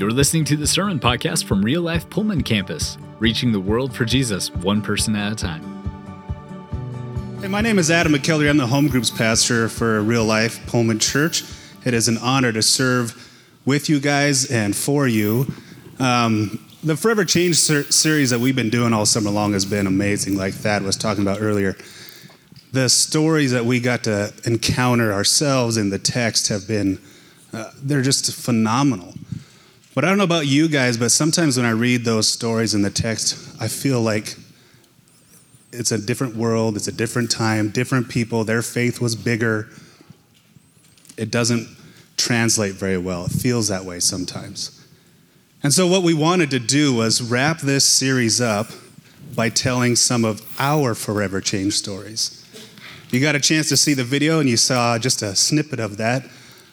[0.00, 4.06] You're listening to the Sermon Podcast from Real Life Pullman Campus, reaching the world for
[4.06, 5.62] Jesus one person at a time.
[7.42, 8.48] Hey, my name is Adam McKellar.
[8.48, 11.44] I'm the home groups pastor for Real Life Pullman Church.
[11.84, 13.14] It is an honor to serve
[13.66, 15.52] with you guys and for you.
[15.98, 19.86] Um, the Forever Change ser- series that we've been doing all summer long has been
[19.86, 21.76] amazing, like Thad was talking about earlier.
[22.72, 27.02] The stories that we got to encounter ourselves in the text have been,
[27.52, 29.12] uh, they're just phenomenal.
[30.00, 32.80] But I don't know about you guys, but sometimes when I read those stories in
[32.80, 34.34] the text, I feel like
[35.72, 39.68] it's a different world, it's a different time, different people, their faith was bigger.
[41.18, 41.68] It doesn't
[42.16, 43.26] translate very well.
[43.26, 44.82] It feels that way sometimes.
[45.62, 48.68] And so, what we wanted to do was wrap this series up
[49.36, 52.42] by telling some of our forever change stories.
[53.10, 55.98] You got a chance to see the video and you saw just a snippet of
[55.98, 56.24] that.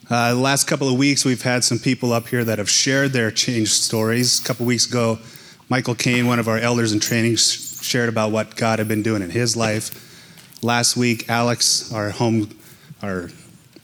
[0.09, 3.11] Uh, the last couple of weeks, we've had some people up here that have shared
[3.11, 4.39] their change stories.
[4.39, 5.19] A couple weeks ago,
[5.67, 9.21] Michael Kane, one of our elders in training, shared about what God had been doing
[9.21, 10.63] in his life.
[10.63, 12.57] Last week, Alex, our home,
[13.03, 13.29] our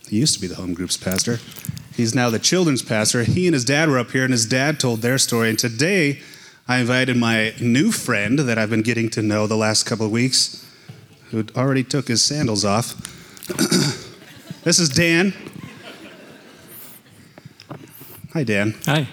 [0.07, 1.39] he used to be the home groups pastor.
[1.94, 3.25] He's now the children's pastor.
[3.25, 5.49] He and his dad were up here, and his dad told their story.
[5.49, 6.21] And today,
[6.69, 10.11] I invited my new friend that I've been getting to know the last couple of
[10.13, 10.66] weeks,
[11.31, 12.95] who already took his sandals off.
[14.63, 15.33] this is Dan.
[18.33, 18.73] Hi, Dan.
[18.87, 19.07] Hi.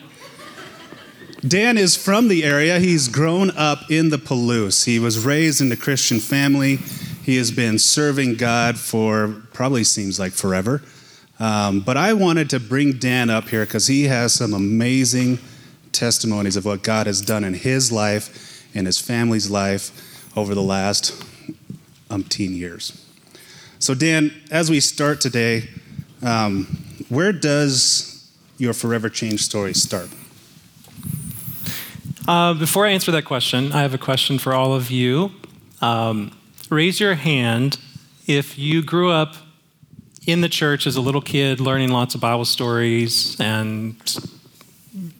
[1.46, 2.78] Dan is from the area.
[2.78, 4.86] He's grown up in the Palouse.
[4.86, 6.76] He was raised in a Christian family.
[7.22, 10.82] He has been serving God for probably seems like forever.
[11.38, 15.38] Um, but I wanted to bring Dan up here because he has some amazing
[15.92, 20.62] testimonies of what God has done in his life and his family's life over the
[20.62, 21.12] last
[22.08, 23.06] umpteen years.
[23.80, 25.68] So, Dan, as we start today,
[26.22, 26.64] um,
[27.10, 28.09] where does
[28.60, 30.08] your forever change story start?
[32.28, 35.32] Uh, before I answer that question, I have a question for all of you.
[35.80, 36.36] Um,
[36.68, 37.78] raise your hand
[38.26, 39.34] if you grew up
[40.26, 43.96] in the church as a little kid, learning lots of Bible stories, and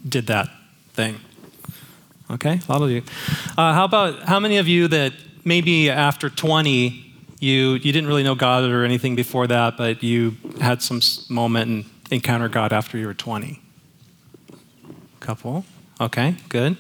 [0.07, 0.51] did that
[0.93, 1.19] thing.
[2.31, 3.03] Okay, a lot of you.
[3.57, 5.15] Uh, how about how many of you that
[5.45, 7.07] maybe after 20
[7.41, 11.71] you you didn't really know God or anything before that, but you had some moment
[11.71, 13.60] and encounter God after you were 20?
[15.21, 15.65] Couple.
[16.00, 16.76] Okay, good.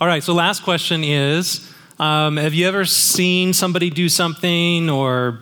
[0.00, 5.40] All right, so last question is um, Have you ever seen somebody do something or,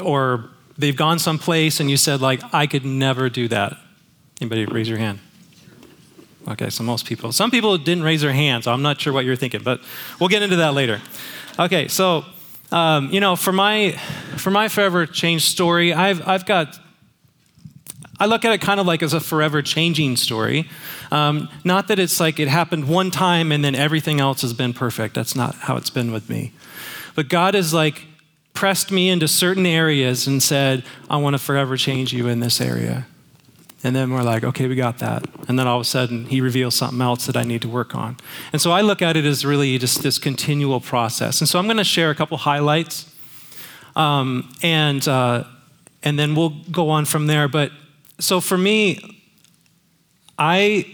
[0.00, 3.76] or they've gone someplace and you said, like, I could never do that?
[4.40, 5.18] Anybody raise your hand?
[6.48, 7.30] Okay, so most people.
[7.32, 9.80] Some people didn't raise their hand, so I'm not sure what you're thinking, but
[10.18, 11.00] we'll get into that later.
[11.58, 12.24] Okay, so
[12.72, 13.92] um, you know, for my
[14.38, 16.78] for my forever change story, I've I've got
[18.22, 20.68] I look at it kind of like as a forever changing story.
[21.10, 24.72] Um, not that it's like it happened one time and then everything else has been
[24.72, 25.16] perfect.
[25.16, 26.52] That's not how it's been with me.
[27.16, 28.06] But God has like
[28.54, 32.60] pressed me into certain areas and said, I want to forever change you in this
[32.60, 33.08] area.
[33.82, 35.24] And then we're like, okay, we got that.
[35.48, 37.92] And then all of a sudden, he reveals something else that I need to work
[37.96, 38.18] on.
[38.52, 41.40] And so I look at it as really just this continual process.
[41.40, 43.12] And so I'm going to share a couple highlights,
[43.96, 45.42] um, and uh,
[46.04, 47.48] and then we'll go on from there.
[47.48, 47.72] But
[48.22, 49.20] so for me,
[50.38, 50.86] I,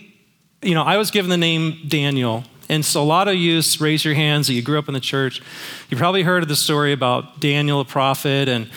[0.63, 2.45] you know, I was given the name Daniel.
[2.69, 5.01] And so a lot of you raise your hands that you grew up in the
[5.01, 5.41] church.
[5.89, 8.71] You probably heard of the story about Daniel, the prophet, and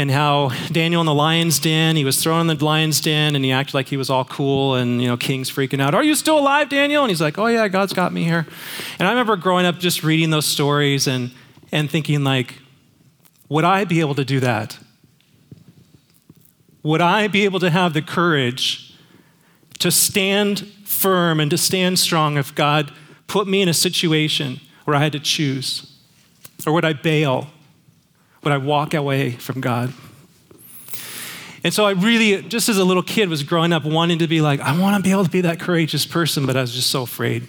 [0.00, 3.44] and how Daniel in the lion's den, he was thrown in the lion's den and
[3.44, 5.92] he acted like he was all cool and, you know, king's freaking out.
[5.92, 7.02] Are you still alive, Daniel?
[7.02, 8.46] And he's like, oh, yeah, God's got me here.
[9.00, 11.32] And I remember growing up just reading those stories and,
[11.72, 12.60] and thinking, like,
[13.48, 14.78] would I be able to do that?
[16.82, 18.94] Would I be able to have the courage
[19.78, 22.92] to stand firm and to stand strong if God
[23.26, 25.98] put me in a situation where I had to choose?
[26.66, 27.48] Or would I bail?
[28.42, 29.92] Would I walk away from God?
[31.64, 34.40] And so I really, just as a little kid, was growing up wanting to be
[34.40, 36.90] like, I want to be able to be that courageous person, but I was just
[36.90, 37.48] so afraid.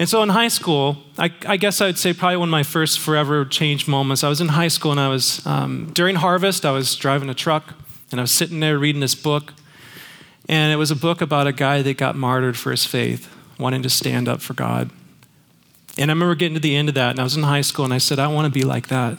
[0.00, 2.62] And so in high school, I, I, guess I would say probably one of my
[2.62, 4.24] first forever change moments.
[4.24, 7.34] I was in high school and I was, um, during harvest, I was driving a
[7.34, 7.74] truck
[8.10, 9.52] and I was sitting there reading this book.
[10.48, 13.82] And it was a book about a guy that got martyred for his faith, wanting
[13.82, 14.88] to stand up for God.
[15.98, 17.84] And I remember getting to the end of that and I was in high school
[17.84, 19.18] and I said, I want to be like that.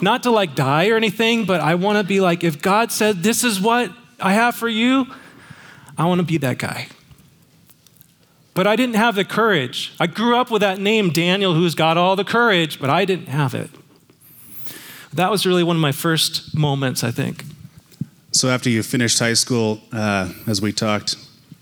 [0.00, 3.22] Not to like die or anything, but I want to be like, if God said,
[3.22, 5.06] this is what I have for you,
[5.98, 6.88] I want to be that guy.
[8.54, 9.92] But I didn't have the courage.
[9.98, 13.28] I grew up with that name, Daniel, who's got all the courage, but I didn't
[13.28, 13.70] have it.
[15.14, 17.44] That was really one of my first moments, I think.
[18.32, 21.16] So after you finished high school, uh, as we talked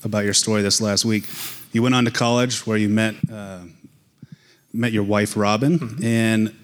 [0.04, 1.25] about your story this last week,
[1.72, 3.60] you went on to college where you met uh,
[4.72, 6.04] met your wife Robin, mm-hmm.
[6.04, 6.56] and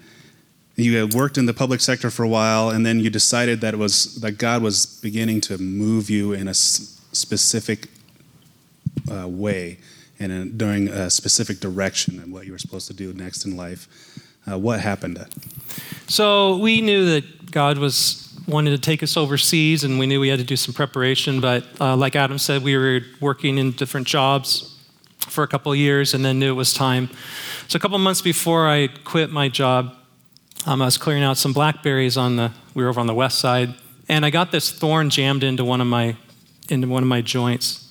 [0.77, 3.75] you had worked in the public sector for a while, and then you decided that
[3.75, 7.89] it was that God was beginning to move you in a s- specific
[9.11, 9.79] uh, way
[10.19, 13.57] and in, during a specific direction and what you were supposed to do next in
[13.57, 13.89] life.
[14.51, 15.25] Uh, what happened?
[16.07, 20.29] So we knew that God was wanted to take us overseas, and we knew we
[20.29, 21.41] had to do some preparation.
[21.41, 24.79] But uh, like Adam said, we were working in different jobs
[25.19, 27.11] for a couple of years, and then knew it was time.
[27.69, 29.95] So a couple months before I quit my job,
[30.65, 32.53] um, I was clearing out some blackberries on the.
[32.75, 33.75] We were over on the west side,
[34.09, 36.17] and I got this thorn jammed into one of my
[36.69, 37.86] into one of my joints.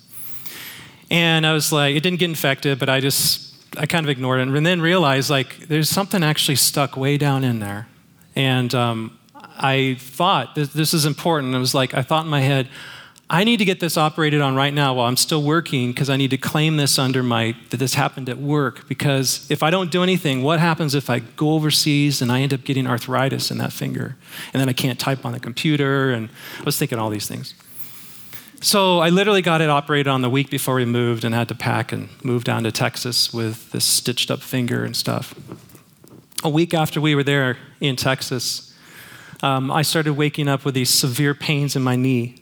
[1.12, 4.40] And I was like, it didn't get infected, but I just I kind of ignored
[4.40, 7.88] it, and then realized like there's something actually stuck way down in there,
[8.36, 11.54] and um, I thought this, this is important.
[11.54, 12.70] It was like I thought in my head,
[13.30, 16.18] I need to get this operated on right now while I'm still working because I
[16.18, 18.88] need to claim this under my that this happened at work.
[18.88, 22.54] Because if I don't do anything, what happens if I go overseas and I end
[22.54, 24.16] up getting arthritis in that finger,
[24.54, 26.12] and then I can't type on the computer?
[26.12, 26.30] And
[26.60, 27.56] I was thinking all these things.
[28.66, 31.54] So I literally got it operated on the week before we moved and had to
[31.56, 35.36] pack and move down to Texas with this stitched up finger and stuff.
[36.44, 38.74] A week after we were there in Texas,
[39.44, 42.38] um, I started waking up with these severe pains in my knee.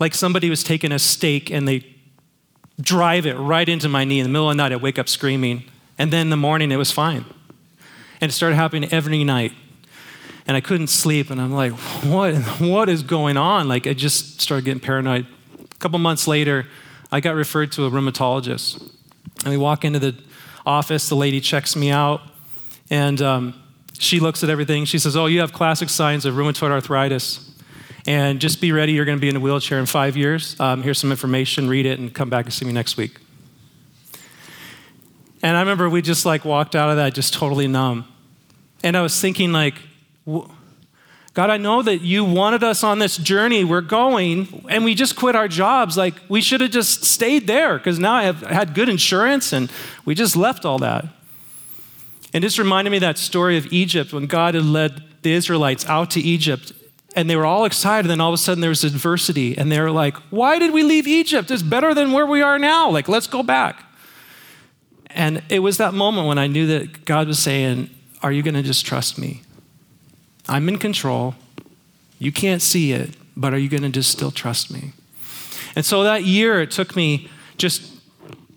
[0.00, 1.84] Like somebody was taking a stake and they
[2.80, 4.20] drive it right into my knee.
[4.20, 5.64] In the middle of the night, I'd wake up screaming.
[5.98, 7.26] And then in the morning, it was fine.
[8.22, 9.52] And it started happening every night.
[10.46, 11.28] And I couldn't sleep.
[11.28, 11.72] And I'm like,
[12.04, 13.68] what, what is going on?
[13.68, 15.26] Like, I just started getting paranoid.
[15.78, 16.66] A couple months later,
[17.12, 18.82] I got referred to a rheumatologist.
[19.44, 20.16] And we walk into the
[20.66, 22.20] office, the lady checks me out.
[22.90, 23.62] And um,
[23.96, 24.86] she looks at everything.
[24.86, 27.48] She says, Oh, you have classic signs of rheumatoid arthritis.
[28.08, 30.58] And just be ready, you're going to be in a wheelchair in five years.
[30.58, 33.20] Um, here's some information, read it, and come back and see me next week.
[35.44, 38.04] And I remember we just like walked out of that just totally numb.
[38.82, 39.74] And I was thinking, like,
[41.38, 43.62] God, I know that you wanted us on this journey.
[43.62, 45.96] We're going, and we just quit our jobs.
[45.96, 49.70] Like, we should have just stayed there because now I have had good insurance and
[50.04, 51.04] we just left all that.
[52.34, 56.10] And this reminded me that story of Egypt when God had led the Israelites out
[56.10, 56.72] to Egypt
[57.14, 58.06] and they were all excited.
[58.06, 60.72] And then all of a sudden there was adversity and they were like, Why did
[60.72, 61.52] we leave Egypt?
[61.52, 62.90] It's better than where we are now.
[62.90, 63.84] Like, let's go back.
[65.06, 67.90] And it was that moment when I knew that God was saying,
[68.24, 69.42] Are you going to just trust me?
[70.48, 71.34] I'm in control.
[72.18, 74.92] You can't see it, but are you going to just still trust me?
[75.76, 77.94] And so that year, it took me just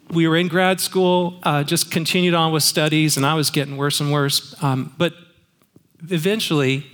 [0.10, 3.78] we were in grad school, uh, just continued on with studies, and I was getting
[3.78, 4.62] worse and worse.
[4.62, 5.14] Um, but
[6.10, 6.86] eventually,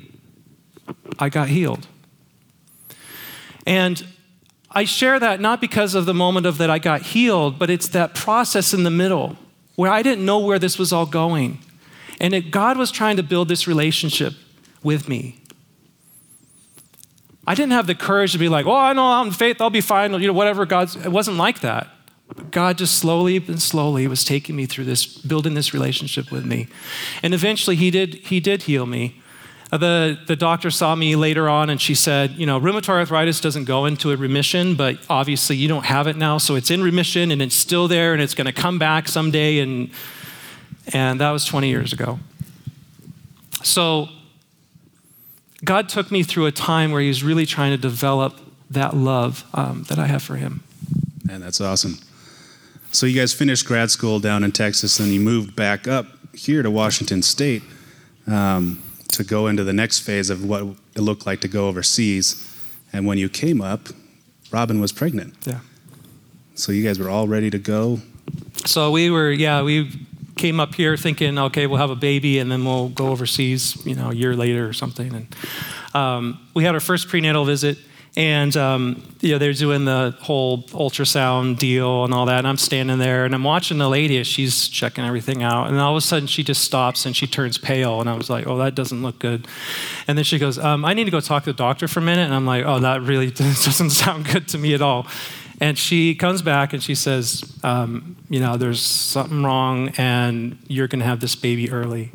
[1.18, 1.88] I got healed.
[3.66, 4.06] And
[4.70, 7.88] I share that not because of the moment of that I got healed, but it's
[7.90, 9.38] that process in the middle
[9.76, 11.60] where I didn't know where this was all going.
[12.20, 14.34] And it, God was trying to build this relationship
[14.84, 15.42] with me.
[17.46, 19.70] I didn't have the courage to be like, oh, I know I'm in faith, I'll
[19.70, 20.98] be fine, you know, whatever God's.
[20.98, 21.88] It wasn't like that.
[22.52, 26.68] God just slowly and slowly was taking me through this, building this relationship with me.
[27.24, 29.22] And eventually he did, he did heal me.
[29.72, 33.40] Uh, the, the doctor saw me later on and she said, you know, rheumatoid arthritis
[33.40, 36.82] doesn't go into a remission, but obviously you don't have it now, so it's in
[36.84, 39.60] remission and it's still there and it's going to come back someday.
[39.60, 39.90] And,
[40.94, 42.20] and that was 20 years ago.
[43.64, 44.10] So
[45.64, 49.44] God took me through a time where he was really trying to develop that love
[49.54, 50.64] um, that I have for him.
[51.30, 51.98] And that's awesome.
[52.92, 56.64] So you guys finished grad school down in Texas, and you moved back up here
[56.64, 57.64] to Washington State
[58.28, 60.64] um, to go into the next phase of what
[60.96, 62.54] it looked like to go overseas.
[62.94, 63.90] And when you came up,
[64.52, 65.36] Robin was pregnant.
[65.46, 65.60] Yeah.
[66.56, 68.00] So you guys were all ready to go.
[68.66, 69.92] So we were, yeah, we
[70.38, 73.96] came up here thinking, okay, we'll have a baby and then we'll go overseas, you
[73.96, 75.14] know, a year later or something.
[75.14, 75.36] And
[75.94, 77.78] um, we had our first prenatal visit
[78.18, 82.40] and um, you know they're doing the whole ultrasound deal and all that.
[82.40, 85.68] And i'm standing there and i'm watching the lady as she's checking everything out.
[85.68, 88.02] And all of a sudden she just stops and she turns pale.
[88.02, 89.48] And i was like oh that doesn't look good.
[90.08, 92.04] And then she goes um, i need to go talk to the doctor for a
[92.04, 92.24] minute.
[92.24, 95.06] And i'm like oh that really doesn't sound good to me at all
[95.60, 100.88] and she comes back and she says um, you know there's something wrong and you're
[100.88, 102.12] going to have this baby early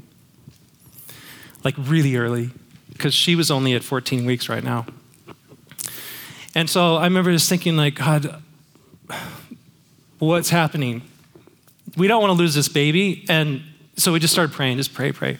[1.64, 2.50] like really early
[2.92, 4.86] because she was only at 14 weeks right now
[6.54, 8.42] and so I remember just thinking, like, God,
[10.18, 11.02] what's happening?
[11.96, 13.24] We don't want to lose this baby.
[13.28, 13.62] And
[13.96, 15.38] so we just started praying, just pray, pray.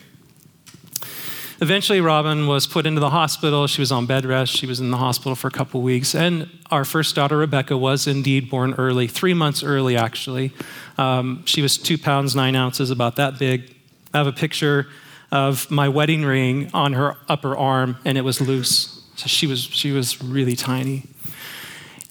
[1.62, 3.68] Eventually, Robin was put into the hospital.
[3.68, 4.52] She was on bed rest.
[4.52, 6.12] She was in the hospital for a couple weeks.
[6.14, 10.52] And our first daughter, Rebecca, was indeed born early, three months early, actually.
[10.98, 13.74] Um, she was two pounds, nine ounces, about that big.
[14.12, 14.88] I have a picture
[15.30, 19.08] of my wedding ring on her upper arm, and it was loose.
[19.14, 21.04] So she was, she was really tiny.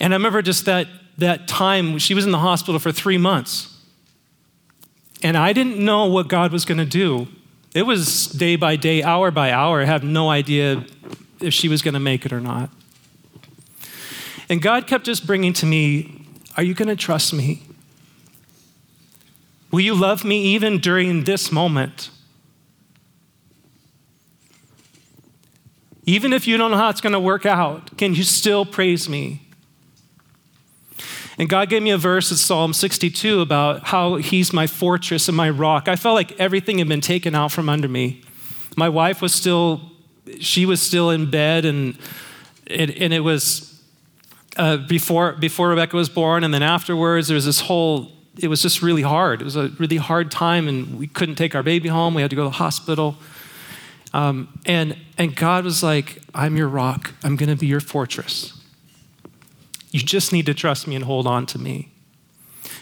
[0.00, 3.68] And I remember just that, that time, she was in the hospital for three months.
[5.22, 7.28] And I didn't know what God was going to do.
[7.74, 9.80] It was day by day, hour by hour.
[9.80, 10.84] I have no idea
[11.40, 12.70] if she was going to make it or not.
[14.48, 16.26] And God kept just bringing to me,
[16.56, 17.62] Are you going to trust me?
[19.70, 22.10] Will you love me even during this moment?
[26.04, 29.08] Even if you don't know how it's going to work out, can you still praise
[29.08, 29.40] me?
[31.38, 35.36] And God gave me a verse in Psalm 62 about how He's my fortress and
[35.36, 35.88] my rock.
[35.88, 38.22] I felt like everything had been taken out from under me.
[38.76, 39.80] My wife was still,
[40.40, 41.96] she was still in bed, and
[42.66, 43.82] it, and it was
[44.56, 48.62] uh, before, before Rebecca was born, and then afterwards, there was this whole, it was
[48.62, 49.40] just really hard.
[49.40, 52.14] It was a really hard time, and we couldn't take our baby home.
[52.14, 53.16] We had to go to the hospital.
[54.12, 58.61] Um, and, and God was like, I'm your rock, I'm going to be your fortress.
[59.92, 61.90] You just need to trust me and hold on to me.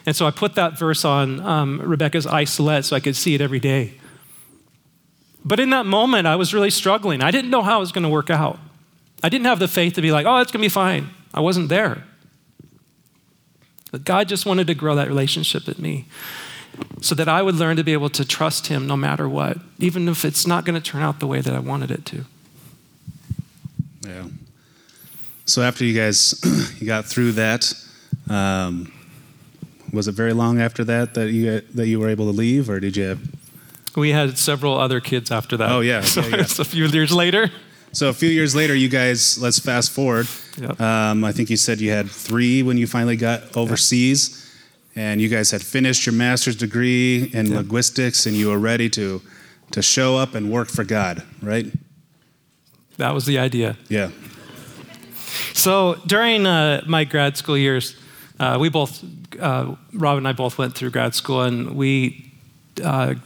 [0.07, 3.41] And so I put that verse on um, Rebecca's isolette so I could see it
[3.41, 3.95] every day.
[5.45, 7.23] But in that moment, I was really struggling.
[7.23, 8.59] I didn't know how it was going to work out.
[9.23, 11.11] I didn't have the faith to be like, oh, it's going to be fine.
[11.35, 12.05] I wasn't there.
[13.91, 16.07] But God just wanted to grow that relationship with me
[17.01, 20.09] so that I would learn to be able to trust Him no matter what, even
[20.09, 22.25] if it's not going to turn out the way that I wanted it to.
[24.07, 24.25] Yeah.
[25.51, 26.41] So after you guys
[26.81, 27.75] you got through that,
[28.29, 28.93] um,
[29.93, 32.79] was it very long after that that you that you were able to leave, or
[32.79, 33.05] did you?
[33.05, 33.21] Have...
[33.97, 35.73] We had several other kids after that.
[35.73, 36.41] Oh yeah, so yeah, yeah.
[36.43, 37.51] it's a few years later.
[37.93, 39.43] So a few years later, you guys.
[39.43, 40.29] Let's fast forward.
[40.57, 40.81] Yep.
[40.81, 44.49] Um, I think you said you had three when you finally got overseas,
[44.95, 47.57] and you guys had finished your master's degree in Yep.
[47.57, 49.21] linguistics, and you were ready to
[49.73, 51.67] to show up and work for God, right?
[52.99, 53.77] That was the idea.
[53.89, 54.11] Yeah.
[55.61, 57.95] So during uh, my grad school years,
[58.39, 59.05] uh, we both,
[59.39, 62.33] uh, Rob and I both went through grad school, and we
[62.83, 63.17] uh,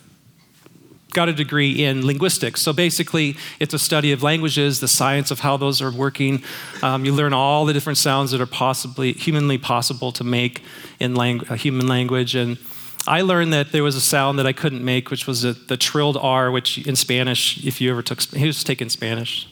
[1.13, 2.61] got a degree in linguistics.
[2.61, 6.43] So basically, it's a study of languages, the science of how those are working.
[6.83, 10.61] Um, you learn all the different sounds that are possibly humanly possible to make
[10.99, 12.59] in lang- human language, and
[13.07, 15.77] I learned that there was a sound that I couldn't make, which was a, the
[15.77, 19.47] trilled R, which in Spanish, if you ever took, who's taking Spanish?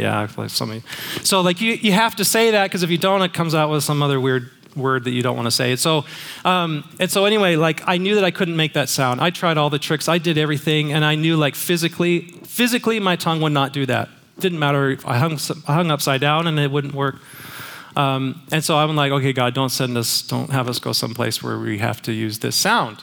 [0.00, 0.82] Yeah, I feel like somebody.
[1.22, 3.70] So like you, you have to say that because if you don't, it comes out
[3.70, 5.76] with some other weird word that you don't want to say.
[5.76, 6.04] So,
[6.44, 9.20] um, and so anyway, like I knew that I couldn't make that sound.
[9.20, 10.08] I tried all the tricks.
[10.08, 14.08] I did everything, and I knew like physically, physically, my tongue would not do that.
[14.38, 14.90] Didn't matter.
[14.90, 17.16] if I hung, I hung upside down, and it wouldn't work.
[17.96, 21.42] Um, and so I'm like, okay, God, don't send us, don't have us go someplace
[21.42, 23.02] where we have to use this sound.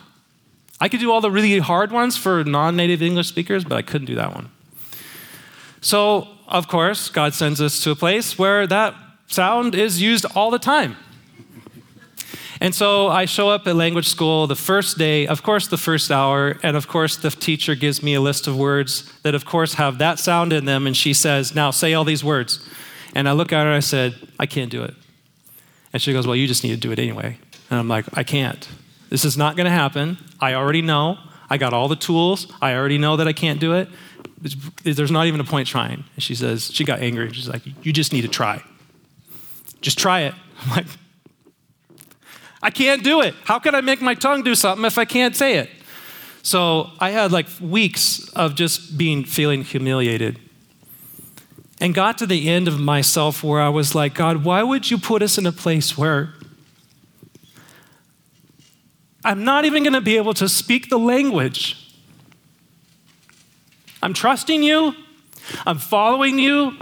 [0.80, 4.06] I could do all the really hard ones for non-native English speakers, but I couldn't
[4.06, 4.50] do that one.
[5.82, 8.96] So, of course, God sends us to a place where that
[9.28, 10.96] sound is used all the time.
[12.60, 16.12] And so I show up at language school the first day, of course, the first
[16.12, 19.76] hour, and of course, the teacher gives me a list of words that, of course,
[19.76, 22.68] have that sound in them, and she says, Now say all these words.
[23.14, 24.96] And I look at her and I said, I can't do it.
[25.94, 27.38] And she goes, Well, you just need to do it anyway.
[27.70, 28.68] And I'm like, I can't.
[29.10, 30.18] This is not going to happen.
[30.40, 31.18] I already know.
[31.50, 32.52] I got all the tools.
[32.62, 33.88] I already know that I can't do it.
[34.84, 36.04] There's not even a point trying.
[36.14, 37.32] And she says, she got angry.
[37.34, 38.64] She's like, You just need to try.
[39.82, 40.34] Just try it.
[40.64, 40.86] I'm like,
[42.62, 43.36] I can't do it.
[43.46, 45.70] How can I make my tongue do something if I can't say it?
[46.42, 50.40] So I had like weeks of just being feeling humiliated.
[51.80, 54.98] And got to the end of myself where I was like, God, why would you
[54.98, 56.34] put us in a place where
[59.24, 61.87] I'm not even going to be able to speak the language?
[64.02, 64.94] I'm trusting you,
[65.66, 66.74] I'm following you,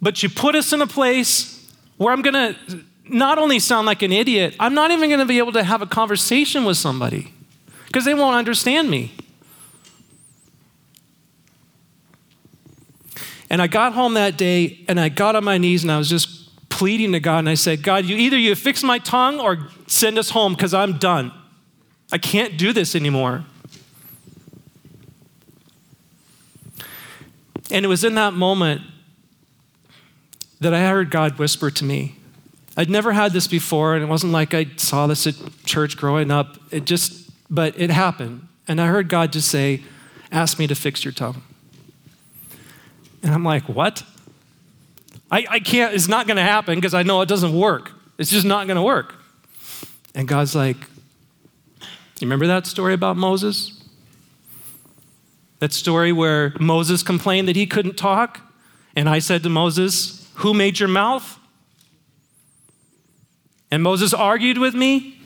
[0.00, 4.02] but you put us in a place where I'm going to not only sound like
[4.02, 7.32] an idiot, I'm not even going to be able to have a conversation with somebody
[7.86, 9.12] because they won't understand me.
[13.50, 16.08] And I got home that day and I got on my knees and I was
[16.08, 19.68] just pleading to God and I said, God, you either you fix my tongue or
[19.86, 21.32] send us home because I'm done.
[22.10, 23.44] I can't do this anymore.
[27.72, 28.82] And it was in that moment
[30.60, 32.16] that I heard God whisper to me.
[32.76, 36.30] I'd never had this before, and it wasn't like I saw this at church growing
[36.30, 36.58] up.
[36.70, 38.46] It just, but it happened.
[38.68, 39.82] And I heard God just say,
[40.30, 41.42] Ask me to fix your tongue.
[43.22, 44.02] And I'm like, what?
[45.30, 47.92] I, I can't, it's not going to happen because I know it doesn't work.
[48.18, 49.14] It's just not going to work.
[50.14, 50.76] And God's like,
[52.18, 53.81] you remember that story about Moses?
[55.62, 58.40] That story where Moses complained that he couldn't talk?
[58.96, 61.38] And I said to Moses, Who made your mouth?
[63.70, 65.20] And Moses argued with me.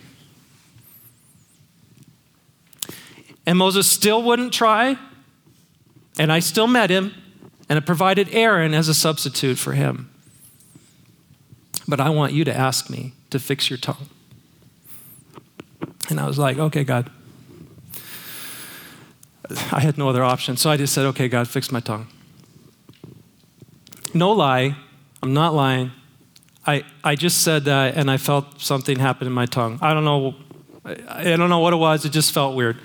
[3.47, 4.99] And Moses still wouldn't try.
[6.19, 7.15] And I still met him.
[7.71, 10.11] And it provided Aaron as a substitute for him.
[11.89, 14.11] But I want you to ask me to fix your tongue.
[16.11, 17.11] And I was like, okay, God.
[19.73, 20.57] I had no other option.
[20.57, 22.09] So I just said, okay, God, fix my tongue.
[24.15, 24.77] No lie,
[25.23, 25.93] I'm not lying.
[26.67, 29.79] I, I just said that and I felt something happen in my tongue.
[29.81, 30.35] I don't know,
[30.85, 32.79] I, I don't know what it was, it just felt weird.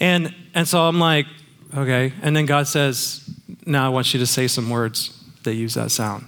[0.00, 1.26] And, and so I'm like,
[1.74, 2.12] okay.
[2.22, 3.28] And then God says,
[3.64, 6.26] now I want you to say some words that use that sound.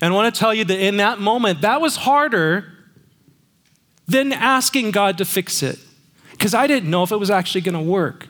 [0.00, 2.70] And I want to tell you that in that moment, that was harder
[4.06, 5.78] than asking God to fix it
[6.44, 8.28] because I didn't know if it was actually going to work.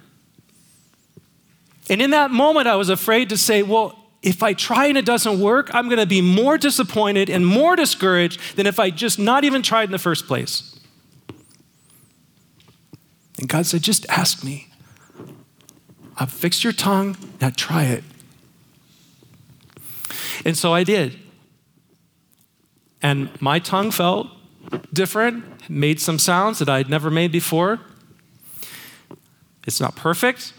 [1.91, 5.05] And in that moment, I was afraid to say, well, if I try and it
[5.05, 9.19] doesn't work, I'm going to be more disappointed and more discouraged than if I just
[9.19, 10.79] not even tried in the first place.
[13.37, 14.69] And God said, just ask me.
[16.17, 18.05] I've fixed your tongue, now try it.
[20.45, 21.19] And so I did.
[23.03, 24.29] And my tongue felt
[24.93, 27.81] different, made some sounds that I'd never made before.
[29.67, 30.53] It's not perfect,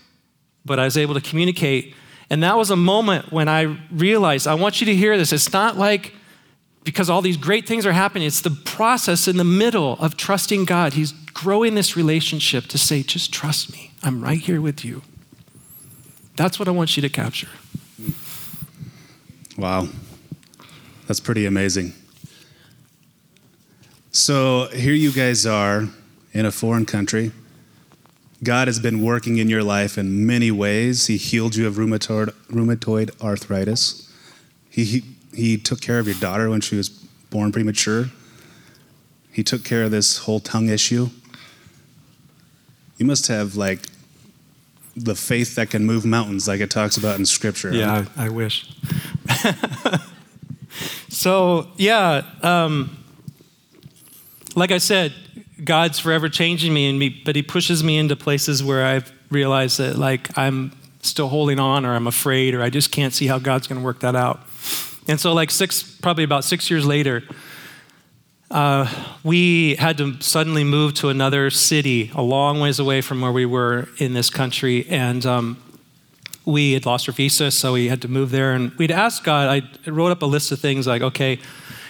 [0.65, 1.95] but I was able to communicate.
[2.29, 5.31] And that was a moment when I realized I want you to hear this.
[5.31, 6.13] It's not like
[6.85, 10.65] because all these great things are happening, it's the process in the middle of trusting
[10.65, 10.93] God.
[10.93, 13.91] He's growing this relationship to say, just trust me.
[14.03, 15.01] I'm right here with you.
[16.37, 17.49] That's what I want you to capture.
[19.57, 19.87] Wow.
[21.07, 21.93] That's pretty amazing.
[24.11, 25.89] So here you guys are
[26.33, 27.31] in a foreign country
[28.43, 31.07] God has been working in your life in many ways.
[31.07, 34.11] He healed you of rheumatoid, rheumatoid arthritis.
[34.69, 38.11] He, he, he took care of your daughter when she was born premature.
[39.31, 41.09] He took care of this whole tongue issue.
[42.97, 43.87] You must have like
[44.95, 47.73] the faith that can move mountains, like it talks about in Scripture.
[47.73, 48.73] Yeah, I, I wish.
[51.09, 52.97] so, yeah, um,
[54.55, 55.13] like I said,
[55.63, 59.79] God's forever changing me, and me, but He pushes me into places where I've realized
[59.79, 63.39] that like I'm still holding on, or I'm afraid, or I just can't see how
[63.39, 64.41] God's going to work that out.
[65.07, 67.23] And so, like six, probably about six years later,
[68.51, 68.91] uh,
[69.23, 73.45] we had to suddenly move to another city, a long ways away from where we
[73.45, 75.61] were in this country, and um,
[76.43, 78.53] we had lost our visa, so we had to move there.
[78.53, 79.63] And we'd asked God.
[79.87, 81.39] I wrote up a list of things like, okay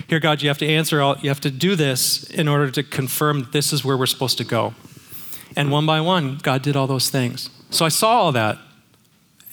[0.07, 2.83] here, God, you have to answer all, you have to do this in order to
[2.83, 4.73] confirm this is where we're supposed to go.
[5.55, 7.49] And one by one, God did all those things.
[7.69, 8.57] So I saw all that.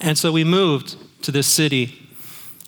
[0.01, 2.09] And so we moved to this city,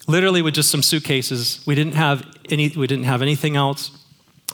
[0.06, 1.62] literally with just some suitcases.
[1.66, 3.90] We didn't have any, we didn't have anything else.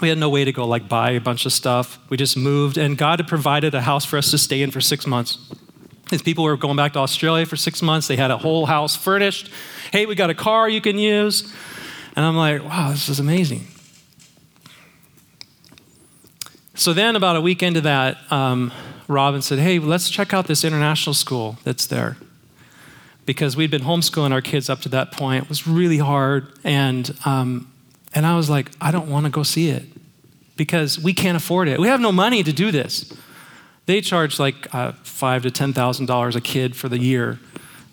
[0.00, 1.98] We had no way to go like buy a bunch of stuff.
[2.08, 4.80] We just moved, and God had provided a house for us to stay in for
[4.80, 5.38] six months.
[6.08, 8.08] These people were going back to Australia for six months.
[8.08, 9.50] They had a whole house furnished.
[9.92, 11.52] Hey, we got a car you can use.
[12.20, 13.66] And I'm like, wow, this is amazing.
[16.74, 18.74] So then, about a week into that, um,
[19.08, 22.18] Robin said, hey, let's check out this international school that's there.
[23.24, 25.44] Because we'd been homeschooling our kids up to that point.
[25.44, 26.52] It was really hard.
[26.62, 27.72] And, um,
[28.14, 29.84] and I was like, I don't want to go see it
[30.58, 31.80] because we can't afford it.
[31.80, 33.10] We have no money to do this.
[33.86, 37.38] They charge like uh, five to ten thousand dollars a kid for the year.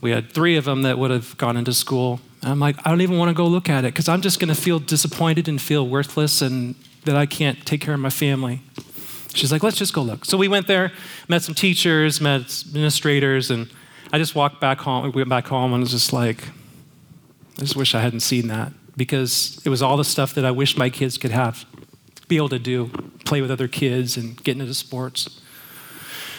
[0.01, 2.19] We had three of them that would have gone into school.
[2.43, 4.53] I'm like, I don't even want to go look at it because I'm just going
[4.53, 8.61] to feel disappointed and feel worthless and that I can't take care of my family.
[9.33, 10.25] She's like, let's just go look.
[10.25, 10.91] So we went there,
[11.27, 13.69] met some teachers, met administrators, and
[14.11, 15.11] I just walked back home.
[15.11, 16.43] We went back home and was just like,
[17.57, 20.51] I just wish I hadn't seen that because it was all the stuff that I
[20.51, 21.65] wish my kids could have,
[22.27, 22.87] be able to do,
[23.25, 25.41] play with other kids and get into sports.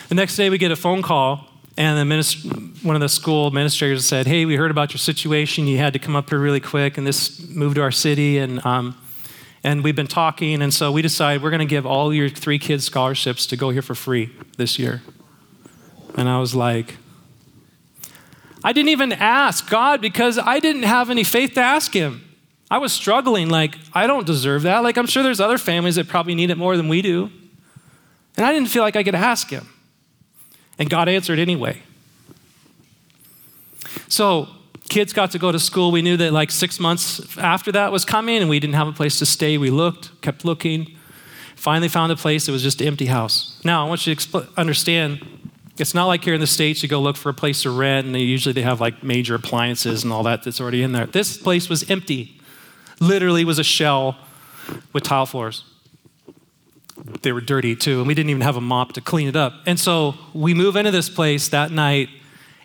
[0.08, 1.47] The next day we get a phone call
[1.78, 2.48] and the minister,
[2.82, 5.68] one of the school administrators said, Hey, we heard about your situation.
[5.68, 8.38] You had to come up here really quick, and this moved to our city.
[8.38, 9.00] And, um,
[9.62, 12.58] and we've been talking, and so we decided we're going to give all your three
[12.58, 15.02] kids scholarships to go here for free this year.
[16.16, 16.96] And I was like,
[18.64, 22.24] I didn't even ask God because I didn't have any faith to ask Him.
[22.72, 24.82] I was struggling, like, I don't deserve that.
[24.82, 27.30] Like, I'm sure there's other families that probably need it more than we do.
[28.36, 29.68] And I didn't feel like I could ask Him.
[30.78, 31.82] And God answered anyway.
[34.08, 34.48] So,
[34.88, 35.90] kids got to go to school.
[35.90, 38.92] We knew that like six months after that was coming, and we didn't have a
[38.92, 39.58] place to stay.
[39.58, 40.96] We looked, kept looking,
[41.56, 42.48] finally found a place.
[42.48, 43.60] It was just an empty house.
[43.64, 45.26] Now, I want you to expl- understand
[45.78, 48.06] it's not like here in the States, you go look for a place to rent,
[48.06, 51.06] and they usually they have like major appliances and all that that's already in there.
[51.06, 52.40] This place was empty.
[53.00, 54.16] Literally was a shell
[54.92, 55.64] with tile floors.
[57.22, 59.54] They were dirty too, and we didn't even have a mop to clean it up.
[59.66, 62.08] And so we move into this place that night,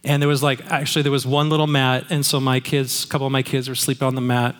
[0.04, 3.08] and there was like actually there was one little mat, and so my kids, a
[3.08, 4.56] couple of my kids were sleeping on the mat.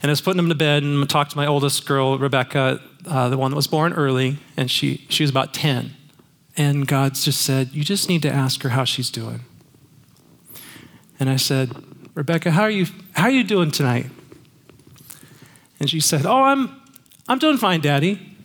[0.00, 2.80] And I was putting them to bed and I talked to my oldest girl, Rebecca,
[3.06, 5.94] uh, the one that was born early, and she, she was about 10.
[6.56, 9.40] And God just said, You just need to ask her how she's doing.
[11.18, 11.72] And I said,
[12.14, 14.06] Rebecca, how are you, how are you doing tonight?
[15.80, 16.80] And she said, Oh, I'm,
[17.28, 18.37] I'm doing fine, Daddy.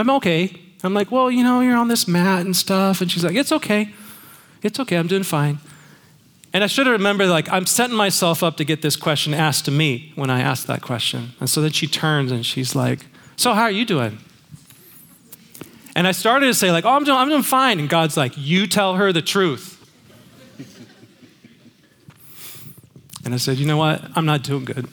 [0.00, 0.60] I'm okay.
[0.82, 3.00] I'm like, Well, you know, you're on this mat and stuff.
[3.00, 3.92] And she's like, It's okay.
[4.62, 4.96] It's okay.
[4.96, 5.58] I'm doing fine.
[6.52, 9.66] And I should have remembered, like, I'm setting myself up to get this question asked
[9.66, 11.30] to me when I ask that question.
[11.38, 14.18] And so then she turns and she's like, So, how are you doing?
[15.96, 17.80] And I started to say, like, oh, I'm doing, I'm doing fine.
[17.80, 19.76] And God's like, you tell her the truth.
[23.24, 24.02] and I said, you know what?
[24.14, 24.86] I'm not doing good.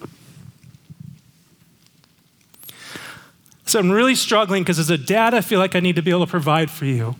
[3.67, 6.09] So I'm really struggling because as a dad, I feel like I need to be
[6.09, 7.15] able to provide for you.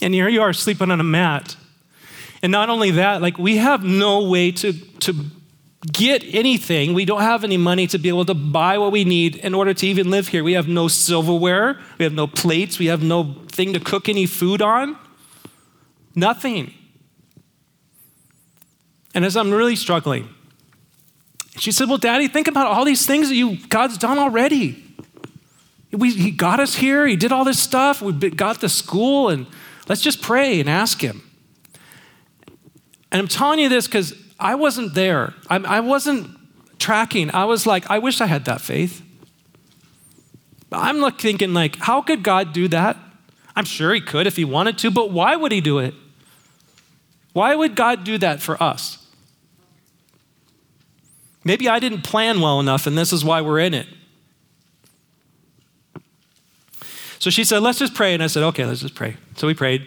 [0.00, 1.56] And here you are sleeping on a mat.
[2.42, 5.14] And not only that, like we have no way to, to
[5.90, 6.94] get anything.
[6.94, 9.74] We don't have any money to be able to buy what we need in order
[9.74, 10.44] to even live here.
[10.44, 14.26] We have no silverware, we have no plates, we have no thing to cook any
[14.26, 14.96] food on.
[16.14, 16.72] Nothing.
[19.12, 20.28] And as I'm really struggling,
[21.58, 24.82] she said, Well, Daddy, think about all these things that you God's done already.
[25.90, 29.46] We, he got us here, he did all this stuff, we got the school, and
[29.88, 31.22] let's just pray and ask him.
[33.10, 35.34] And I'm telling you this because I wasn't there.
[35.50, 36.30] I, I wasn't
[36.78, 37.32] tracking.
[37.34, 39.02] I was like, I wish I had that faith.
[40.72, 42.96] I'm like thinking, like, how could God do that?
[43.54, 45.92] I'm sure He could if He wanted to, but why would He do it?
[47.34, 49.01] Why would God do that for us?
[51.44, 53.86] Maybe I didn't plan well enough, and this is why we're in it.
[57.18, 58.14] So she said, Let's just pray.
[58.14, 59.16] And I said, Okay, let's just pray.
[59.36, 59.86] So we prayed.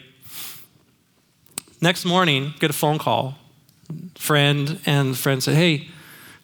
[1.81, 3.35] Next morning, get a phone call
[4.15, 5.89] friend, and friend said, Hey,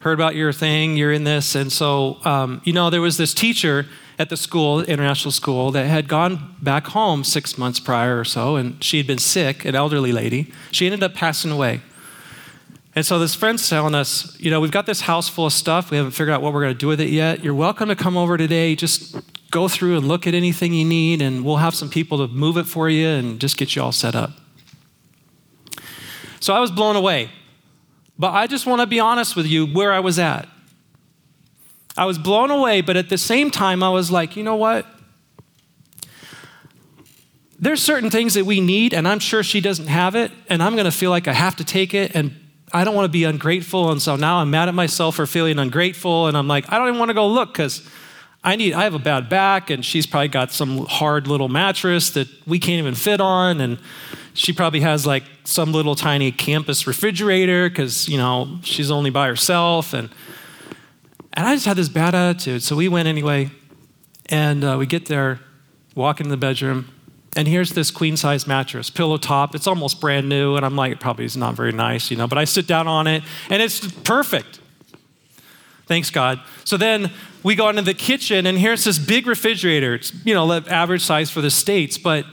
[0.00, 1.54] heard about your thing, you're in this.
[1.54, 3.86] And so, um, you know, there was this teacher
[4.18, 8.56] at the school, international school, that had gone back home six months prior or so,
[8.56, 10.52] and she had been sick, an elderly lady.
[10.70, 11.80] She ended up passing away.
[12.94, 15.90] And so this friend's telling us, you know, we've got this house full of stuff.
[15.90, 17.42] We haven't figured out what we're going to do with it yet.
[17.42, 18.76] You're welcome to come over today.
[18.76, 19.16] Just
[19.50, 22.58] go through and look at anything you need, and we'll have some people to move
[22.58, 24.32] it for you and just get you all set up.
[26.40, 27.30] So I was blown away.
[28.18, 30.46] But I just want to be honest with you where I was at.
[31.96, 34.86] I was blown away, but at the same time, I was like, you know what?
[37.58, 40.74] There's certain things that we need, and I'm sure she doesn't have it, and I'm
[40.74, 42.36] going to feel like I have to take it, and
[42.72, 43.90] I don't want to be ungrateful.
[43.90, 46.88] And so now I'm mad at myself for feeling ungrateful, and I'm like, I don't
[46.88, 47.88] even want to go look because
[48.42, 52.10] I need, I have a bad back, and she's probably got some hard little mattress
[52.10, 53.78] that we can't even fit on, and
[54.34, 59.28] she probably has like some little tiny campus refrigerator because, you know, she's only by
[59.28, 59.92] herself.
[59.92, 60.08] And,
[61.34, 62.62] and I just had this bad attitude.
[62.62, 63.50] So we went anyway.
[64.26, 65.40] And uh, we get there,
[65.94, 66.88] walk into the bedroom,
[67.36, 69.54] and here's this queen size mattress, pillow top.
[69.54, 70.56] It's almost brand new.
[70.56, 72.86] And I'm like, it probably is not very nice, you know, but I sit down
[72.86, 74.60] on it, and it's perfect.
[75.86, 76.40] Thanks, God.
[76.64, 77.10] So then
[77.42, 79.94] we go into the kitchen, and here's this big refrigerator.
[79.94, 82.24] It's, you know, average size for the States, but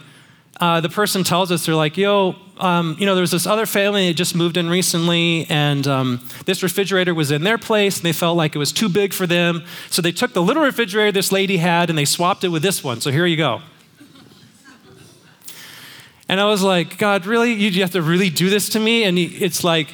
[0.60, 4.10] uh, the person tells us, they're like, yo, um, you know, there's this other family
[4.10, 8.12] that just moved in recently, and um, this refrigerator was in their place, and they
[8.12, 9.64] felt like it was too big for them.
[9.90, 12.84] So they took the little refrigerator this lady had and they swapped it with this
[12.84, 13.00] one.
[13.00, 13.62] So here you go.
[16.30, 17.54] And I was like, God, really?
[17.54, 19.04] You have to really do this to me?
[19.04, 19.94] And it's like,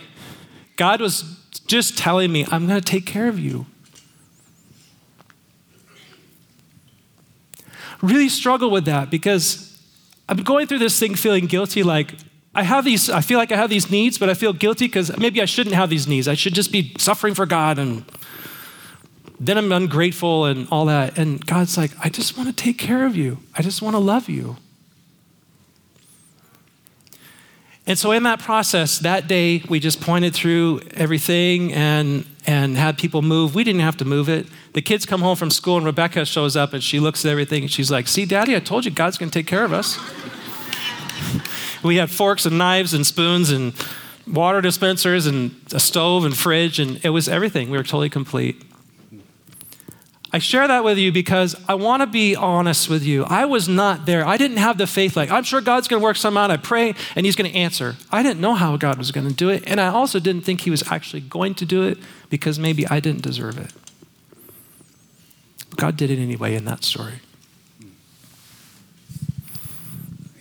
[0.75, 1.23] God was
[1.65, 3.65] just telling me, I'm going to take care of you.
[8.01, 9.81] Really struggle with that because
[10.27, 12.13] I'm going through this thing feeling guilty like
[12.53, 15.17] I have these, I feel like I have these needs, but I feel guilty because
[15.17, 16.27] maybe I shouldn't have these needs.
[16.27, 18.05] I should just be suffering for God and
[19.39, 21.17] then I'm ungrateful and all that.
[21.17, 23.39] And God's like, I just want to take care of you.
[23.55, 24.57] I just want to love you.
[27.87, 32.97] And so in that process, that day we just pointed through everything and and had
[32.97, 33.55] people move.
[33.55, 34.47] We didn't have to move it.
[34.73, 37.63] The kids come home from school and Rebecca shows up and she looks at everything
[37.63, 39.97] and she's like, See, Daddy, I told you God's going to take care of us.
[41.83, 43.73] we had forks and knives and spoons and
[44.27, 47.69] water dispensers and a stove and fridge, and it was everything.
[47.69, 48.63] We were totally complete.
[50.35, 53.23] I share that with you because I want to be honest with you.
[53.23, 54.27] I was not there.
[54.27, 56.51] I didn't have the faith like, I'm sure God's going to work some out.
[56.51, 57.95] I pray and He's going to answer.
[58.11, 59.63] I didn't know how God was going to do it.
[59.65, 62.99] And I also didn't think He was actually going to do it because maybe I
[62.99, 63.71] didn't deserve it.
[65.69, 67.21] But God did it anyway in that story.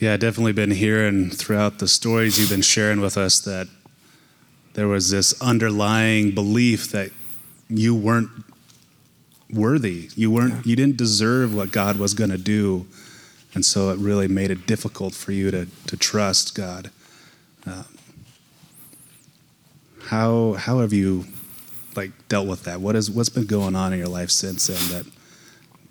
[0.01, 3.69] Yeah, I've definitely been hearing throughout the stories you've been sharing with us that
[4.73, 7.13] there was this underlying belief that
[7.69, 8.31] you weren't
[9.55, 10.11] worthy.
[10.17, 12.87] You weren't you didn't deserve what God was going to do.
[13.55, 16.91] And so it really made it difficult for you to, to trust God.
[17.67, 17.87] Um,
[20.07, 21.25] how how have you
[21.97, 22.81] like dealt with that?
[22.81, 25.11] What is what's been going on in your life since then that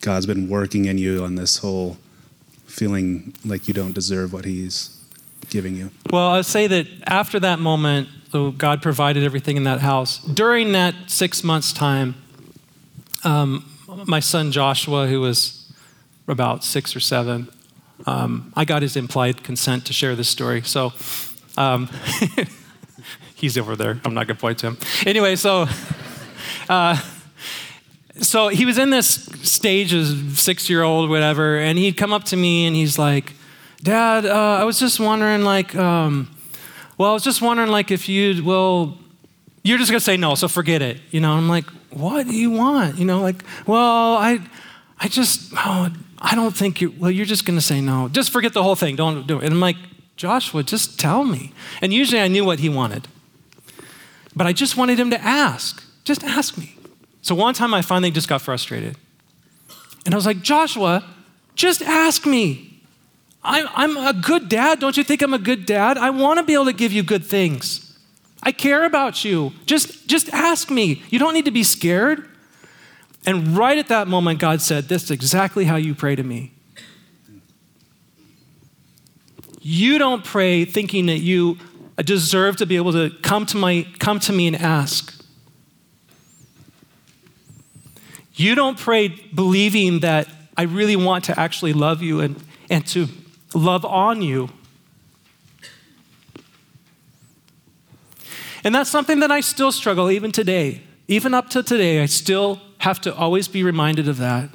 [0.01, 1.97] God's been working in you on this whole
[2.65, 4.99] feeling like you don't deserve what He's
[5.49, 5.91] giving you?
[6.11, 10.19] Well, I'd say that after that moment, so God provided everything in that house.
[10.19, 12.15] During that six months' time,
[13.23, 13.69] um,
[14.05, 15.71] my son Joshua, who was
[16.27, 17.49] about six or seven,
[18.05, 20.61] um, I got his implied consent to share this story.
[20.61, 20.93] So
[21.57, 21.89] um,
[23.35, 23.99] he's over there.
[24.03, 24.77] I'm not going to point to him.
[25.05, 25.67] Anyway, so.
[26.69, 26.97] Uh,
[28.21, 29.07] so he was in this
[29.41, 33.33] stage as six year old, whatever, and he'd come up to me and he's like,
[33.81, 36.33] Dad, uh, I was just wondering, like, um,
[36.97, 38.97] well, I was just wondering, like, if you'd, well,
[39.63, 41.01] you're just gonna say no, so forget it.
[41.11, 42.97] You know, I'm like, what do you want?
[42.97, 44.39] You know, like, well, I,
[44.99, 48.09] I just, oh, I don't think you, well, you're just gonna say no.
[48.09, 49.43] Just forget the whole thing, don't do it.
[49.45, 49.77] And I'm like,
[50.15, 51.51] Joshua, just tell me.
[51.81, 53.07] And usually I knew what he wanted.
[54.35, 55.83] But I just wanted him to ask.
[56.03, 56.75] Just ask me.
[57.21, 58.97] So one time I finally just got frustrated.
[60.05, 61.03] And I was like, Joshua,
[61.55, 62.81] just ask me.
[63.43, 64.79] I'm, I'm a good dad.
[64.79, 65.97] Don't you think I'm a good dad?
[65.97, 67.82] I want to be able to give you good things.
[68.43, 69.53] I care about you.
[69.65, 71.01] Just, just ask me.
[71.09, 72.29] You don't need to be scared.
[73.25, 76.51] And right at that moment, God said, This is exactly how you pray to me.
[79.61, 81.57] You don't pray thinking that you
[81.97, 85.23] deserve to be able to come to, my, come to me and ask.
[88.35, 90.27] You don't pray believing that
[90.57, 93.07] I really want to actually love you and, and to
[93.53, 94.49] love on you.
[98.63, 100.83] And that's something that I still struggle even today.
[101.07, 104.49] Even up to today, I still have to always be reminded of that.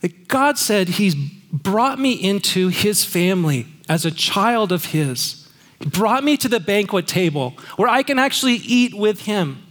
[0.00, 5.48] That God said He's brought me into His family as a child of His.
[5.80, 9.62] He brought me to the banquet table where I can actually eat with Him.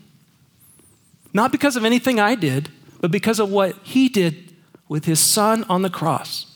[1.34, 4.56] Not because of anything I did, but because of what he did
[4.88, 6.51] with his son on the cross.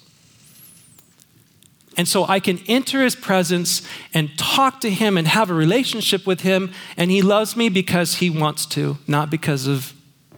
[1.97, 3.81] And so I can enter his presence
[4.13, 6.71] and talk to him and have a relationship with him.
[6.97, 9.93] And he loves me because he wants to, not because of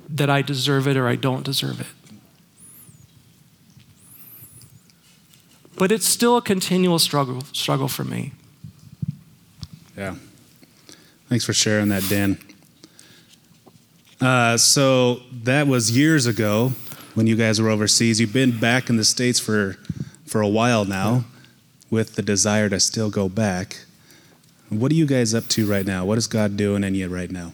[0.09, 1.87] that I deserve it or I don't deserve it.
[5.75, 8.33] But it's still a continual struggle, struggle for me.
[9.95, 10.15] Yeah.
[11.29, 12.39] Thanks for sharing that, Dan.
[14.21, 16.71] Uh, so that was years ago
[17.13, 18.19] when you guys were overseas.
[18.19, 19.77] You've been back in the States for,
[20.25, 21.25] for a while now
[21.89, 23.85] with the desire to still go back.
[24.69, 26.05] What are you guys up to right now?
[26.05, 27.53] What is God doing in you right now?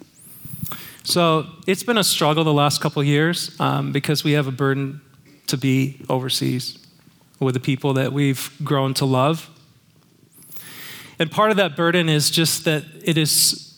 [1.03, 5.01] So it's been a struggle the last couple years um, because we have a burden
[5.47, 6.79] to be overseas
[7.39, 9.49] with the people that we've grown to love.
[11.19, 13.77] And part of that burden is just that it is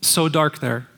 [0.00, 0.88] so dark there.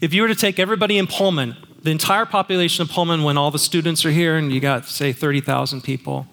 [0.00, 3.50] If you were to take everybody in Pullman, the entire population of Pullman, when all
[3.50, 6.26] the students are here, and you got, say, 30,000 people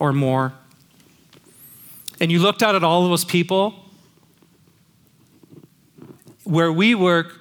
[0.00, 0.52] or more,
[2.18, 3.74] and you looked out at all those people,
[6.44, 7.38] where we work,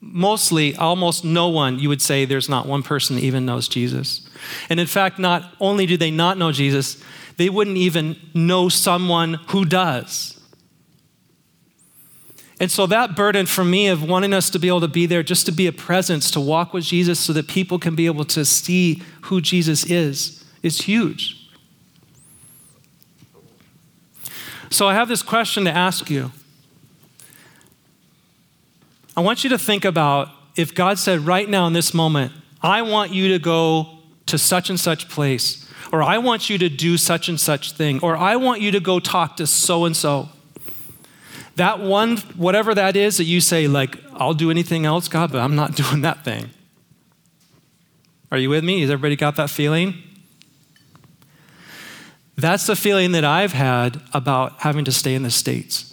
[0.00, 4.28] mostly, almost no one, you would say there's not one person that even knows Jesus.
[4.70, 7.02] And in fact, not only do they not know Jesus,
[7.36, 10.40] they wouldn't even know someone who does.
[12.60, 15.22] And so that burden for me of wanting us to be able to be there,
[15.22, 18.24] just to be a presence, to walk with Jesus so that people can be able
[18.24, 21.37] to see who Jesus is, is huge.
[24.70, 26.32] So I have this question to ask you.
[29.16, 32.82] I want you to think about if God said right now in this moment, I
[32.82, 36.96] want you to go to such and such place, or I want you to do
[36.96, 40.28] such and such thing, or I want you to go talk to so and so
[41.58, 45.40] that one, whatever that is that you say, like, I'll do anything else, God, but
[45.40, 46.50] I'm not doing that thing.
[48.30, 48.80] Are you with me?
[48.80, 49.94] Has everybody got that feeling?
[52.38, 55.92] That's the feeling that I've had about having to stay in the States.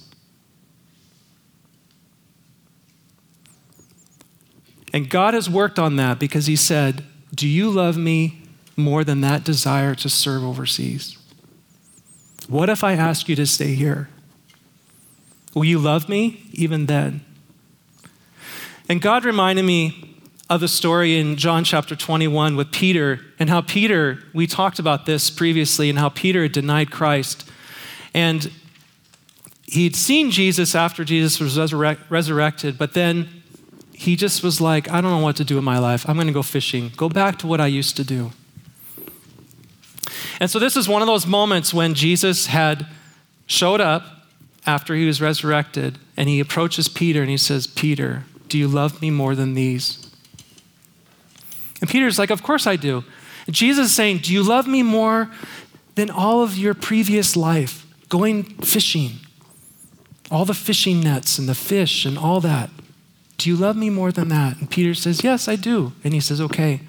[4.94, 7.04] And God has worked on that because He said,
[7.34, 8.44] Do you love me
[8.78, 11.18] more than that desire to serve overseas?
[12.48, 14.08] What if I ask you to stay here?
[15.56, 17.26] Will you love me even then?
[18.88, 20.15] And God reminded me
[20.50, 25.06] of the story in John chapter 21 with Peter and how Peter, we talked about
[25.06, 27.50] this previously, and how Peter denied Christ.
[28.14, 28.52] And
[29.64, 33.44] he'd seen Jesus after Jesus was resurrect, resurrected, but then
[33.92, 36.08] he just was like, I don't know what to do in my life.
[36.08, 36.92] I'm going to go fishing.
[36.96, 38.32] Go back to what I used to do.
[40.40, 42.86] And so this is one of those moments when Jesus had
[43.48, 44.04] showed up
[44.66, 49.02] after he was resurrected and he approaches Peter and he says, Peter, do you love
[49.02, 50.05] me more than these?
[51.82, 53.04] And Peter's like, Of course I do.
[53.48, 55.30] And Jesus is saying, Do you love me more
[55.96, 59.12] than all of your previous life, going fishing?
[60.32, 62.70] All the fishing nets and the fish and all that.
[63.38, 64.60] Do you love me more than that?
[64.60, 65.94] And Peter says, Yes, I do.
[66.04, 66.82] And he says, Okay,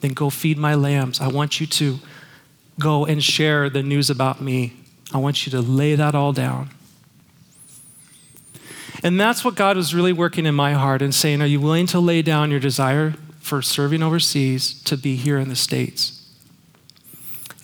[0.00, 1.20] then go feed my lambs.
[1.20, 1.98] I want you to
[2.78, 4.72] go and share the news about me.
[5.12, 6.70] I want you to lay that all down.
[9.04, 11.86] And that's what God was really working in my heart and saying, Are you willing
[11.88, 16.18] to lay down your desire for serving overseas to be here in the States?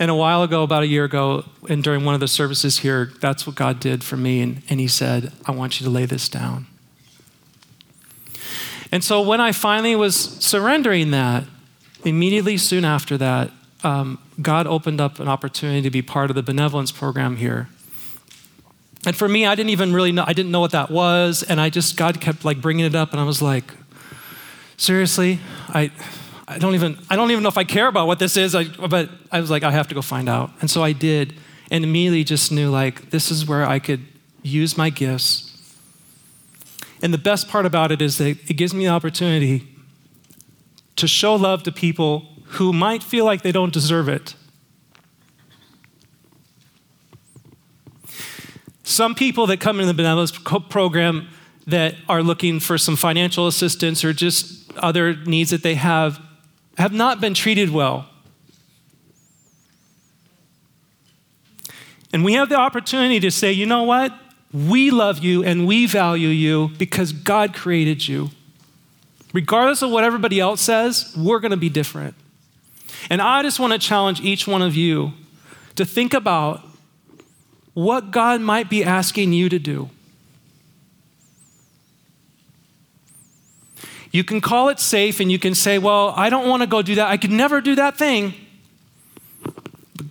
[0.01, 3.13] And a while ago, about a year ago, and during one of the services here,
[3.21, 4.41] that's what God did for me.
[4.41, 6.67] And, and He said, I want you to lay this down.
[8.93, 11.45] And so when I finally was surrendering that,
[12.05, 13.51] immediately soon after that,
[13.85, 17.69] um, God opened up an opportunity to be part of the benevolence program here.
[19.05, 21.43] And for me, I didn't even really know, I didn't know what that was.
[21.43, 23.13] And I just, God kept like bringing it up.
[23.13, 23.73] And I was like,
[24.77, 25.91] seriously, I,
[26.47, 28.55] I don't even, I don't even know if I care about what this is.
[28.55, 30.51] I, but I was like, I have to go find out.
[30.61, 31.35] And so I did.
[31.71, 34.07] And immediately just knew like, this is where I could
[34.43, 35.45] use my gifts.
[37.03, 39.69] And the best part about it is that it gives me the opportunity
[40.97, 44.35] to show love to people who might feel like they don't deserve it.
[48.83, 51.29] Some people that come into the benevolence program
[51.67, 56.21] that are looking for some financial assistance or just other needs that they have
[56.77, 58.09] have not been treated well.
[62.13, 64.13] And we have the opportunity to say, you know what?
[64.53, 68.31] We love you and we value you because God created you.
[69.35, 72.15] Regardless of what everybody else says, we're going to be different.
[73.11, 75.13] And I just want to challenge each one of you
[75.77, 76.67] to think about
[77.75, 79.91] what God might be asking you to do.
[84.11, 86.83] You can call it safe and you can say, Well, I don't want to go
[86.83, 87.09] do that.
[87.09, 88.35] I could never do that thing.
[89.43, 90.05] But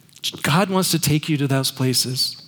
[0.43, 2.43] God wants to take you to those places.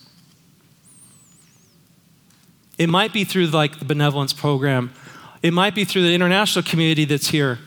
[2.77, 4.93] It might be through like the benevolence program.
[5.41, 7.59] It might be through the international community that's here.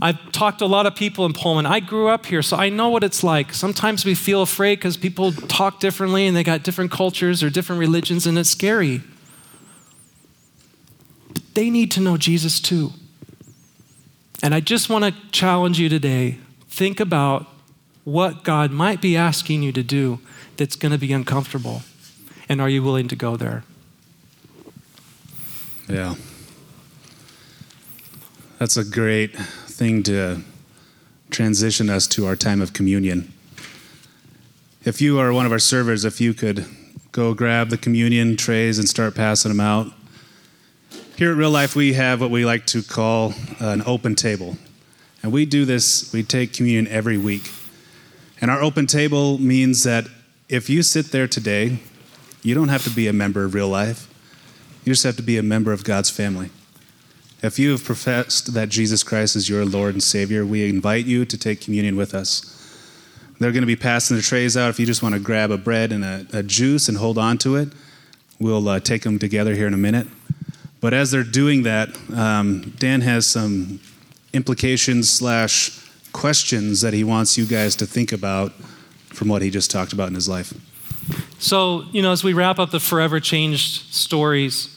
[0.00, 1.66] I've talked to a lot of people in Pullman.
[1.66, 3.52] I grew up here, so I know what it's like.
[3.52, 7.80] Sometimes we feel afraid because people talk differently and they got different cultures or different
[7.80, 9.02] religions, and it's scary.
[11.58, 12.92] They need to know Jesus too.
[14.44, 17.48] And I just want to challenge you today think about
[18.04, 20.20] what God might be asking you to do
[20.56, 21.82] that's going to be uncomfortable.
[22.48, 23.64] And are you willing to go there?
[25.88, 26.14] Yeah.
[28.60, 30.42] That's a great thing to
[31.30, 33.32] transition us to our time of communion.
[34.84, 36.66] If you are one of our servers, if you could
[37.10, 39.92] go grab the communion trays and start passing them out.
[41.18, 44.56] Here at Real Life, we have what we like to call an open table.
[45.20, 47.50] And we do this, we take communion every week.
[48.40, 50.06] And our open table means that
[50.48, 51.80] if you sit there today,
[52.44, 54.06] you don't have to be a member of Real Life.
[54.84, 56.50] You just have to be a member of God's family.
[57.42, 61.24] If you have professed that Jesus Christ is your Lord and Savior, we invite you
[61.24, 62.78] to take communion with us.
[63.40, 64.70] They're going to be passing the trays out.
[64.70, 67.38] If you just want to grab a bread and a, a juice and hold on
[67.38, 67.70] to it,
[68.38, 70.06] we'll uh, take them together here in a minute.
[70.80, 73.80] But as they're doing that, um, Dan has some
[74.32, 78.52] implications slash questions that he wants you guys to think about
[79.06, 80.54] from what he just talked about in his life.
[81.38, 84.74] So, you know, as we wrap up the forever changed stories,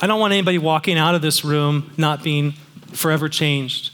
[0.00, 2.52] I don't want anybody walking out of this room not being
[2.92, 3.90] forever changed.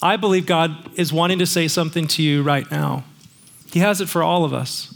[0.00, 3.04] I believe God is wanting to say something to you right now.
[3.72, 4.94] He has it for all of us.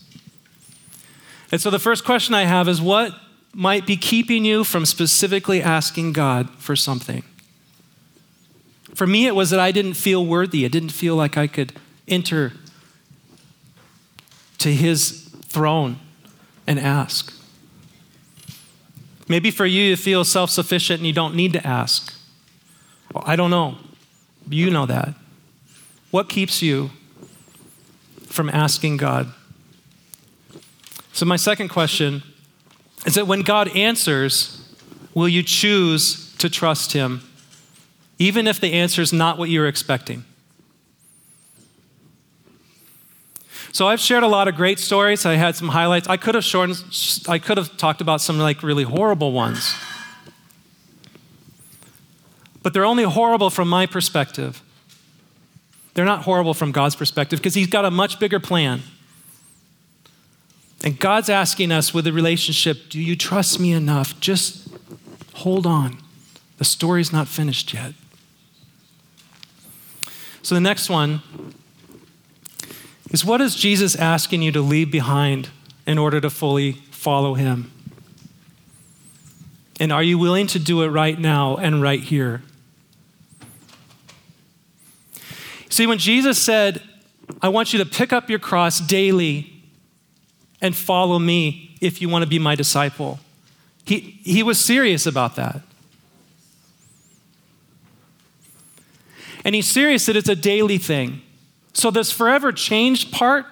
[1.50, 3.12] And so the first question I have is what
[3.54, 7.22] might be keeping you from specifically asking God for something?
[8.94, 10.64] For me, it was that I didn't feel worthy.
[10.64, 11.72] I didn't feel like I could
[12.06, 12.52] enter
[14.58, 15.98] to his throne
[16.66, 17.32] and ask.
[19.28, 22.14] Maybe for you, you feel self sufficient and you don't need to ask.
[23.14, 23.78] Well, I don't know.
[24.48, 25.14] You know that.
[26.10, 26.90] What keeps you
[28.26, 29.32] from asking God?
[31.12, 32.22] So, my second question
[33.06, 34.62] is that when God answers,
[35.14, 37.22] will you choose to trust Him,
[38.18, 40.24] even if the answer is not what you're expecting?
[43.72, 45.24] So I've shared a lot of great stories.
[45.24, 46.06] I had some highlights.
[46.06, 46.84] I could have shortened,
[47.26, 49.74] I could have talked about some like really horrible ones.
[52.62, 54.62] But they're only horrible from my perspective.
[55.94, 58.82] They're not horrible from God's perspective because He's got a much bigger plan.
[60.84, 64.18] And God's asking us with the relationship, do you trust me enough?
[64.18, 64.68] Just
[65.34, 65.98] hold on.
[66.58, 67.94] The story's not finished yet.
[70.42, 71.22] So the next one
[73.10, 75.50] is what is Jesus asking you to leave behind
[75.86, 77.70] in order to fully follow him?
[79.78, 82.42] And are you willing to do it right now and right here?
[85.68, 86.82] See, when Jesus said,
[87.40, 89.51] I want you to pick up your cross daily
[90.62, 93.18] and follow me if you want to be my disciple,
[93.84, 95.60] he, he was serious about that.
[99.44, 101.20] And he's serious that it's a daily thing.
[101.74, 103.44] So, this forever changed part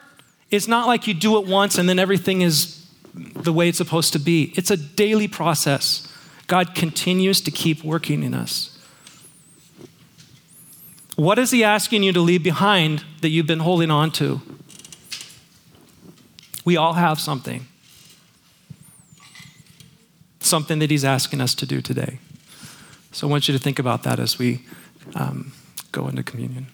[0.51, 4.13] is not like you do it once and then everything is the way it's supposed
[4.13, 4.53] to be.
[4.57, 6.07] It's a daily process.
[6.47, 8.79] God continues to keep working in us.
[11.17, 14.41] What is He asking you to leave behind that you've been holding on to?
[16.71, 17.67] We all have something.
[20.39, 22.21] Something that He's asking us to do today.
[23.11, 24.63] So I want you to think about that as we
[25.17, 25.53] um,
[25.91, 26.69] go into communion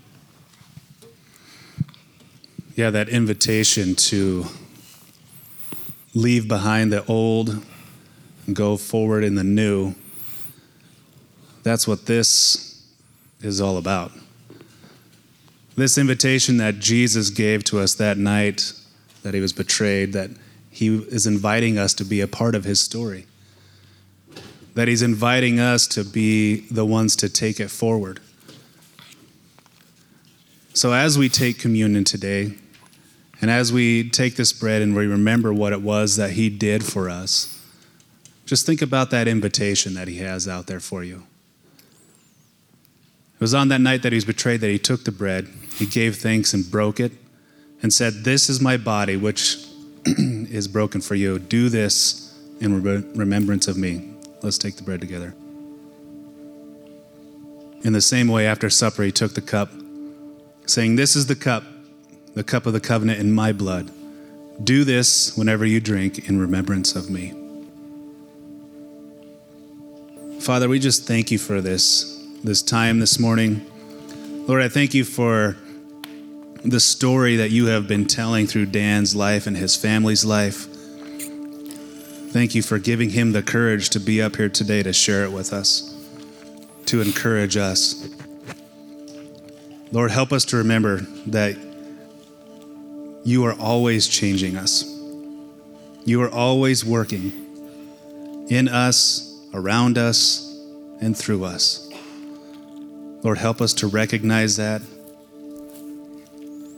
[2.76, 4.44] yeah, that invitation to
[6.14, 7.64] leave behind the old
[8.47, 9.94] and go forward in the new.
[11.62, 12.86] That's what this
[13.40, 14.12] is all about.
[15.74, 18.74] This invitation that Jesus gave to us that night
[19.26, 20.30] that he was betrayed, that
[20.70, 23.26] he is inviting us to be a part of his story,
[24.74, 28.20] that he's inviting us to be the ones to take it forward.
[30.74, 32.52] So, as we take communion today,
[33.40, 36.84] and as we take this bread and we remember what it was that He did
[36.84, 37.60] for us,
[38.44, 41.24] just think about that invitation that He has out there for you.
[43.34, 45.84] It was on that night that He was betrayed that He took the bread, He
[45.84, 47.10] gave thanks and broke it,
[47.82, 49.64] and said, This is my body, which
[50.06, 51.38] is broken for you.
[51.38, 52.82] Do this in
[53.14, 54.14] remembrance of me.
[54.42, 55.34] Let's take the bread together.
[57.82, 59.70] In the same way, after supper, He took the cup,
[60.66, 61.64] saying, This is the cup
[62.36, 63.90] the cup of the covenant in my blood.
[64.62, 67.32] Do this whenever you drink in remembrance of me.
[70.40, 73.64] Father, we just thank you for this, this time this morning.
[74.46, 75.56] Lord, I thank you for
[76.64, 80.66] the story that you have been telling through Dan's life and his family's life.
[82.30, 85.32] Thank you for giving him the courage to be up here today to share it
[85.32, 85.94] with us,
[86.86, 88.09] to encourage us.
[89.92, 91.57] Lord, help us to remember that
[93.24, 94.84] you are always changing us.
[96.04, 97.32] You are always working
[98.48, 100.42] in us, around us,
[101.00, 101.88] and through us.
[103.22, 104.82] Lord, help us to recognize that.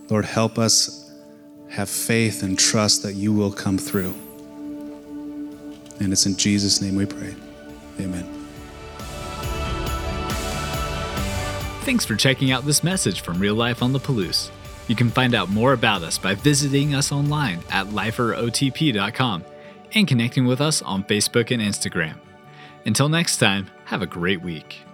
[0.08, 1.10] Lord, help us
[1.70, 4.14] have faith and trust that you will come through.
[6.00, 7.34] And it's in Jesus' name we pray.
[8.00, 8.38] Amen.
[11.82, 14.50] Thanks for checking out this message from Real Life on the Palouse.
[14.88, 19.44] You can find out more about us by visiting us online at liferotp.com
[19.94, 22.16] and connecting with us on Facebook and Instagram.
[22.84, 24.87] Until next time, have a great week.